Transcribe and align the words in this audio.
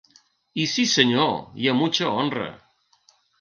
I 0.63 0.63
sí 0.71 0.85
senyor, 0.93 1.35
i 1.65 1.69
a 1.75 1.75
‘mucha 1.83 2.09
honra’. 2.15 2.49